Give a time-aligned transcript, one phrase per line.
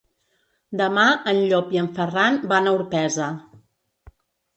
[0.79, 3.29] Demà en Llop i en Ferran van a Orpesa.